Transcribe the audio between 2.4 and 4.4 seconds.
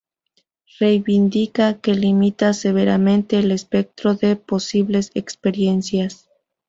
severamente el espectro de